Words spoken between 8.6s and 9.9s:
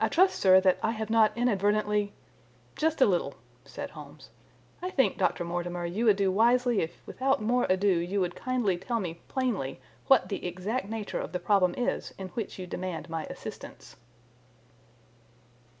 tell me plainly